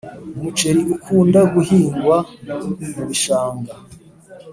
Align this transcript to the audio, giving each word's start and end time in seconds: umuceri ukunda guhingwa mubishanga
umuceri 0.35 0.81
ukunda 0.95 1.39
guhingwa 1.53 2.17
mubishanga 2.95 3.73